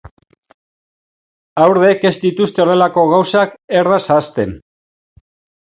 Haurrek 1.65 2.09
ez 2.11 2.13
dituzte 2.25 2.65
horrelako 2.65 3.05
gauzak 3.15 3.55
erraz 3.83 4.03
ahazten. 4.17 4.61